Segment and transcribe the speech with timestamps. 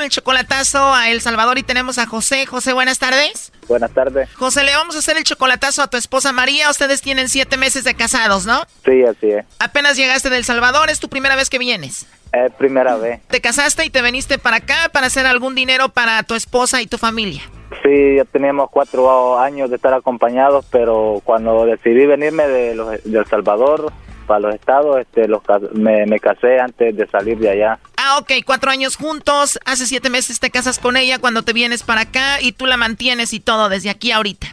[0.00, 2.46] con el chocolatazo a El Salvador y tenemos a José.
[2.46, 3.52] José, buenas tardes.
[3.68, 4.32] Buenas tardes.
[4.32, 6.70] José, le vamos a hacer el chocolatazo a tu esposa María.
[6.70, 8.62] Ustedes tienen siete meses de casados, ¿no?
[8.82, 9.44] Sí, así es.
[9.58, 12.06] Apenas llegaste del Salvador, ¿es tu primera vez que vienes?
[12.32, 13.20] Es primera vez.
[13.28, 16.86] ¿Te casaste y te viniste para acá para hacer algún dinero para tu esposa y
[16.86, 17.42] tu familia?
[17.82, 23.18] Sí, ya teníamos cuatro años de estar acompañados, pero cuando decidí venirme de, los, de
[23.18, 23.92] El Salvador
[24.26, 25.42] para los estados, este, los,
[25.74, 27.78] me, me casé antes de salir de allá.
[28.12, 31.84] Ah, ok, cuatro años juntos, hace siete meses te casas con ella cuando te vienes
[31.84, 34.48] para acá y tú la mantienes y todo desde aquí ahorita.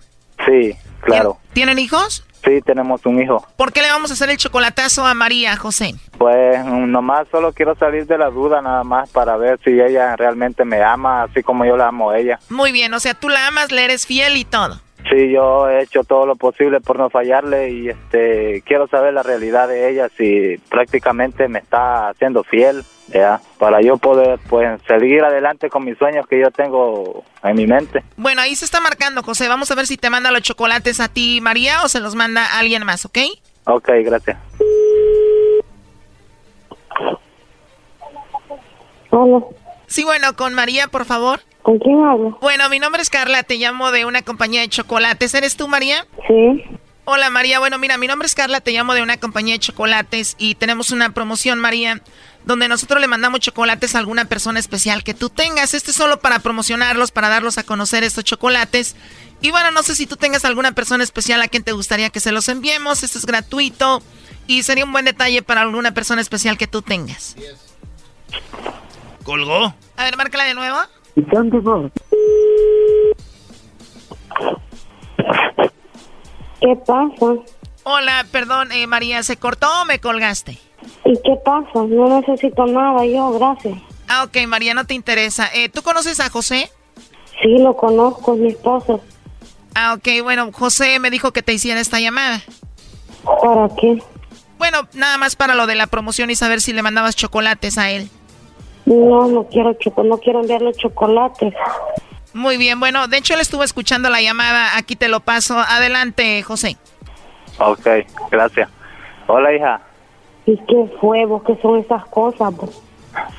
[0.45, 1.39] Sí, claro.
[1.53, 2.23] ¿Tienen hijos?
[2.45, 3.43] Sí, tenemos un hijo.
[3.57, 5.95] ¿Por qué le vamos a hacer el chocolatazo a María, José?
[6.19, 10.63] Pues nomás solo quiero salir de la duda nada más para ver si ella realmente
[10.63, 12.39] me ama, así como yo la amo a ella.
[12.49, 14.79] Muy bien, o sea, tú la amas, le eres fiel y todo.
[15.09, 19.23] Sí, yo he hecho todo lo posible por no fallarle y este quiero saber la
[19.23, 25.23] realidad de ella si prácticamente me está haciendo fiel, ya, para yo poder pues seguir
[25.23, 28.03] adelante con mis sueños que yo tengo en mi mente.
[28.17, 29.47] Bueno, ahí se está marcando, José.
[29.47, 32.45] Vamos a ver si te manda los chocolates a ti, María, o se los manda
[32.45, 33.19] a alguien más, ¿ok?
[33.65, 34.37] Ok, gracias.
[39.09, 39.45] Hola.
[39.85, 41.39] Sí, bueno, con María, por favor.
[41.67, 42.37] ¿Con quién hablo?
[42.39, 45.33] Bueno, mi nombre es Carla, te llamo de una compañía de chocolates.
[45.33, 46.07] ¿Eres tú, María?
[46.25, 46.63] Sí.
[47.03, 47.59] Hola, María.
[47.59, 50.91] Bueno, mira, mi nombre es Carla, te llamo de una compañía de chocolates y tenemos
[50.91, 52.01] una promoción, María,
[52.45, 55.73] donde nosotros le mandamos chocolates a alguna persona especial que tú tengas.
[55.73, 58.95] Este es solo para promocionarlos, para darlos a conocer estos chocolates.
[59.41, 62.21] Y bueno, no sé si tú tengas alguna persona especial a quien te gustaría que
[62.21, 63.03] se los enviemos.
[63.03, 64.01] Esto es gratuito
[64.47, 67.35] y sería un buen detalle para alguna persona especial que tú tengas.
[69.23, 69.75] ¿Colgó?
[69.97, 70.77] A ver, márcala de nuevo.
[76.61, 77.25] ¿Qué pasa?
[77.83, 80.59] Hola, perdón, eh, María, ¿se cortó o me colgaste?
[81.05, 81.85] ¿Y qué pasa?
[81.87, 83.79] No necesito nada yo, gracias.
[84.07, 85.49] Ah, ok, María, no te interesa.
[85.55, 86.69] Eh, ¿Tú conoces a José?
[87.41, 89.01] Sí, lo conozco, es mi esposo.
[89.73, 92.41] Ah, ok, bueno, José me dijo que te hiciera esta llamada.
[93.41, 94.03] ¿Para qué?
[94.59, 97.89] Bueno, nada más para lo de la promoción y saber si le mandabas chocolates a
[97.89, 98.09] él.
[98.87, 101.53] No, no quiero choco, no quiero enviarle chocolates.
[102.33, 105.57] Muy bien, bueno, de hecho él estuvo escuchando la llamada, aquí te lo paso.
[105.59, 106.77] Adelante, José.
[107.59, 107.85] Ok,
[108.31, 108.69] gracias.
[109.27, 109.81] Hola, hija.
[110.45, 111.43] ¿Y qué fue vos?
[111.43, 112.81] ¿Qué son esas cosas vos?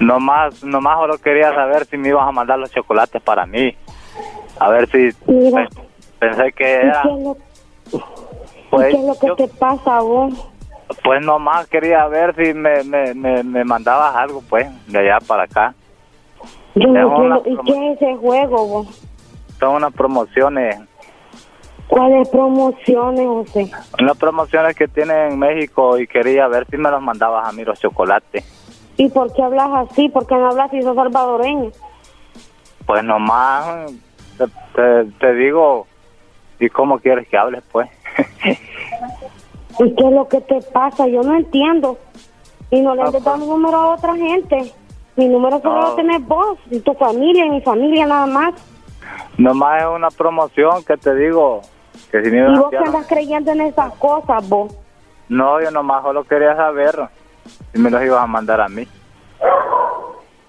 [0.01, 3.75] Nomás, nomás solo quería saber si me ibas a mandar los chocolates para mí.
[4.61, 5.67] A ver si Mira.
[6.19, 7.03] pensé que ¿Y era.
[7.03, 7.37] qué es lo,
[7.93, 8.01] y
[8.71, 10.35] Pues, qué es lo que yo- te pasa a vos?
[11.03, 15.45] Pues nomás quería ver si me, me, me, me mandabas algo, pues, de allá para
[15.45, 15.75] acá.
[16.75, 19.09] ¿Y promo- qué es ese juego vos?
[19.59, 20.77] Son unas promociones,
[21.89, 23.71] ¿Cuáles promociones, José?
[24.01, 27.65] unas promociones que tienen en México y quería ver si me los mandabas a mí
[27.65, 28.45] los chocolates.
[28.99, 30.09] ¿Y por qué hablas así?
[30.11, 31.71] ¿Por qué no hablas si sos salvadoreño?
[32.87, 33.91] Pues nomás
[34.37, 34.45] te,
[34.75, 35.87] te, te digo,
[36.61, 37.89] ¿y cómo quieres que hables, pues?
[39.79, 41.07] ¿Y qué es lo que te pasa?
[41.07, 41.99] Yo no entiendo.
[42.71, 43.39] Y no le Ah, andes pues.
[43.39, 44.73] dando número a otra gente.
[45.17, 45.89] Mi número solo No.
[45.91, 48.55] lo tenés vos, y tu familia, y mi familia nada más.
[49.37, 51.63] nomás es una promoción que te digo,
[52.11, 54.77] que si Y vos que enviar- andas creyendo en esas cosas, vos.
[55.29, 56.97] No, yo nomás solo quería saber
[57.73, 58.87] si me los ibas a mandar a mí.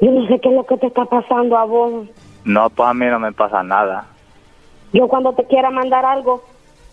[0.01, 2.07] Yo no sé qué es lo que te está pasando a vos.
[2.45, 4.05] No, pues a mí no me pasa nada.
[4.93, 6.43] Yo cuando te quiera mandar algo,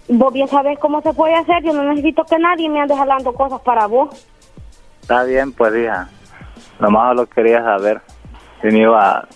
[0.09, 1.63] vos bien sabés cómo se puede hacer.
[1.63, 4.27] Yo no necesito que nadie me ande jalando cosas para vos.
[5.03, 6.09] Está bien, pues hija.
[6.81, 8.01] Nomás solo quería saber
[8.61, 9.27] si me iba,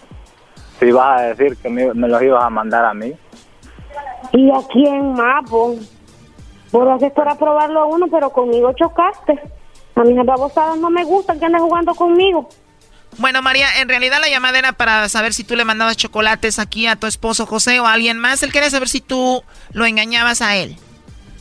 [0.79, 3.15] si ibas a decir que me, me los ibas a mandar a mí.
[4.33, 5.77] ¿Y a quién más, vos?
[6.73, 9.41] Vos lo haces para probarlo a uno, pero conmigo chocaste.
[9.97, 12.49] A mis babosadas no me gustan que andes jugando conmigo.
[13.19, 16.87] Bueno, María, en realidad la llamada era para saber si tú le mandabas chocolates aquí
[16.87, 18.43] a tu esposo José o a alguien más.
[18.43, 19.43] Él quería saber si tú
[19.73, 20.77] lo engañabas a él.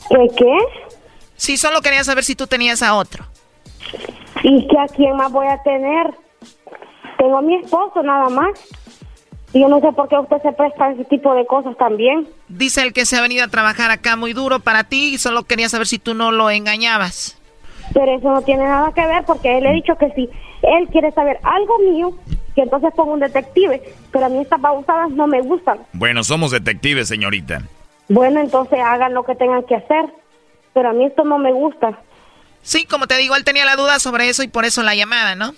[0.08, 0.58] ¿Qué qué?
[1.36, 3.24] Sí, solo quería saber si tú tenías a otro.
[4.42, 6.10] ¿Y que a quién más voy a tener?
[7.18, 8.50] Tengo a mi esposo nada más.
[9.52, 12.28] Y yo no sé por qué usted se presta a ese tipo de cosas también.
[12.48, 15.44] Dice el que se ha venido a trabajar acá muy duro para ti y solo
[15.44, 17.36] quería saber si tú no lo engañabas.
[17.92, 20.30] Pero eso no tiene nada que ver porque él le he dicho que si
[20.62, 22.12] él quiere saber algo mío,
[22.54, 23.82] que entonces ponga un detective.
[24.12, 25.78] Pero a mí estas babosadas no me gustan.
[25.92, 27.62] Bueno, somos detectives, señorita.
[28.08, 30.06] Bueno, entonces hagan lo que tengan que hacer.
[30.72, 31.98] Pero a mí esto no me gusta.
[32.62, 35.34] Sí, como te digo, él tenía la duda sobre eso y por eso la llamada,
[35.34, 35.54] ¿no?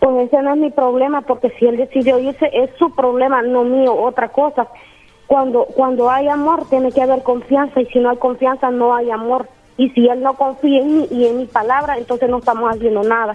[0.00, 3.64] Pues ese no es mi problema, porque si él decidió irse, es su problema, no
[3.64, 4.68] mío, otra cosa.
[5.26, 9.10] Cuando, cuando hay amor, tiene que haber confianza, y si no hay confianza, no hay
[9.10, 9.48] amor.
[9.78, 13.02] Y si él no confía en mí y en mi palabra, entonces no estamos haciendo
[13.02, 13.34] nada.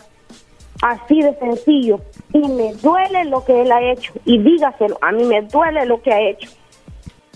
[0.82, 2.00] Así de sencillo.
[2.34, 4.14] Y me duele lo que él ha hecho.
[4.26, 6.50] Y dígaselo, a mí me duele lo que ha hecho.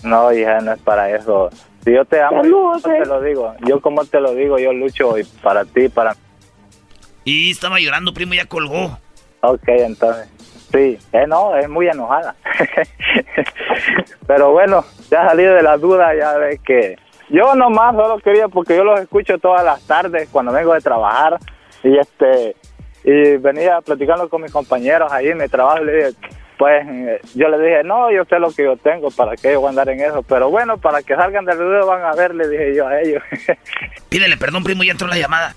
[0.02, 1.50] No, hija, no es para eso.
[1.84, 3.54] Si yo te amo, yo te lo digo.
[3.66, 6.16] Yo como te lo digo, yo lucho y para ti, para...
[7.24, 8.98] Y estaba llorando, primo, ya colgó.
[9.40, 10.28] Ok, entonces.
[10.72, 12.34] Sí, eh, no, es muy enojada.
[14.26, 16.98] Pero bueno, ya salido de la duda, ya ves que...
[17.30, 21.38] Yo nomás solo quería, porque yo los escucho todas las tardes cuando vengo de trabajar.
[21.82, 22.56] Y este
[23.04, 26.18] y venía platicando con mis compañeros ahí en mi trabajo y le dije,
[26.58, 26.86] pues
[27.34, 29.70] yo le dije, no, yo sé lo que yo tengo, ¿para qué yo voy a
[29.70, 30.22] andar en eso?
[30.22, 33.22] Pero bueno, para que salgan del video van a ver, le dije yo a ellos.
[34.08, 35.54] Pídele perdón, primo, ya entró la llamada.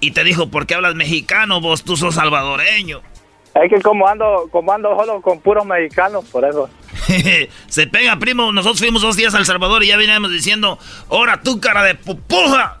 [0.00, 1.60] Y te dijo, ¿por qué hablas mexicano?
[1.60, 3.00] Vos, tú sos salvadoreño.
[3.54, 6.68] Es que como ando, como ando solo con puros mexicanos, por eso.
[7.66, 8.52] Se pega, primo.
[8.52, 11.94] Nosotros fuimos dos días a El Salvador y ya veníamos diciendo, ¡Hora tú, cara de
[11.94, 12.80] pupuja!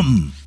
[0.00, 0.39] Come!